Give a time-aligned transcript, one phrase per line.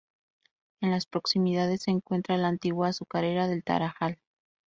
[0.81, 4.17] En las proximidades se encuentra la Antigua Azucarera del Tarajal.